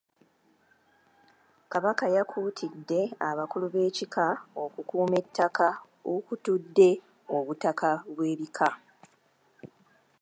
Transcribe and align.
Kabaka 1.71 2.05
yakuutidde 2.15 2.99
abakulu 3.29 3.65
b'ebika 3.73 4.25
okukuuma 4.63 5.15
ettaka 5.23 5.67
okutudde 6.13 6.89
obutaka 7.35 7.89
bw'ebika. 8.15 8.67